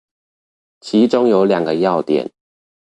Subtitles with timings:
[0.79, 2.31] 其中有兩個要點